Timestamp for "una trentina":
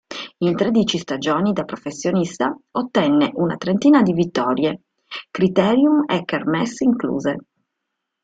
3.35-4.01